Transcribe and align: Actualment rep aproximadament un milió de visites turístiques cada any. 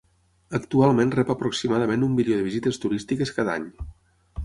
Actualment 0.59 1.11
rep 1.17 1.29
aproximadament 1.35 2.07
un 2.09 2.17
milió 2.23 2.41
de 2.43 2.49
visites 2.51 2.83
turístiques 2.87 3.37
cada 3.41 3.59
any. 3.61 3.73